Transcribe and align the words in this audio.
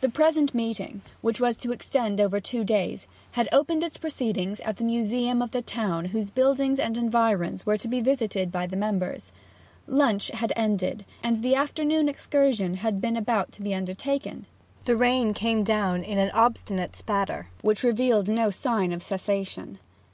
The 0.00 0.08
present 0.08 0.54
meeting, 0.54 1.02
which 1.20 1.38
was 1.38 1.58
to 1.58 1.72
extend 1.72 2.22
over 2.22 2.40
two 2.40 2.64
days, 2.64 3.06
had 3.32 3.50
opened 3.52 3.82
its 3.82 3.98
proceedings 3.98 4.60
at 4.62 4.78
the 4.78 4.84
museum 4.84 5.42
of 5.42 5.50
the 5.50 5.60
town 5.60 6.06
whose 6.06 6.30
buildings 6.30 6.80
and 6.80 6.96
environs 6.96 7.66
were 7.66 7.76
to 7.76 7.86
be 7.86 8.00
visited 8.00 8.50
by 8.50 8.66
the 8.66 8.76
members. 8.78 9.30
Lunch 9.86 10.28
had 10.30 10.54
ended, 10.56 11.04
and 11.22 11.42
the 11.42 11.54
afternoon 11.54 12.08
excursion 12.08 12.76
had 12.76 12.98
been 12.98 13.14
about 13.14 13.52
to 13.52 13.60
be 13.60 13.74
undertaken, 13.74 14.46
when 14.86 14.86
the 14.86 14.96
rain 14.96 15.34
came 15.34 15.64
down 15.64 16.02
in 16.02 16.16
an 16.16 16.30
obstinate 16.30 16.96
spatter, 16.96 17.48
which 17.60 17.82
revealed 17.84 18.28
no 18.28 18.48
sign 18.48 18.90
of 18.90 19.02
cessation. 19.02 19.78